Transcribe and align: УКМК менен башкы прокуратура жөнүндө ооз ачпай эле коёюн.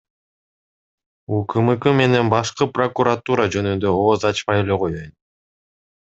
УКМК 1.39 1.85
менен 1.99 2.31
башкы 2.31 2.69
прокуратура 2.79 3.47
жөнүндө 3.57 3.93
ооз 4.01 4.27
ачпай 4.33 4.65
эле 4.65 4.81
коёюн. 4.87 5.15